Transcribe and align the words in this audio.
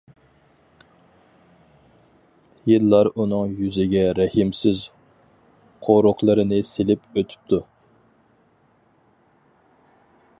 يىللار 2.71 3.09
ئۇنىڭ 3.23 3.53
يۈزىگە 3.59 4.03
رەھىمسىز 4.19 4.81
قورۇقلىرىنى 5.89 6.63
سېلىپ 6.71 7.05
ئۆتۈپتۇ. 7.23 7.61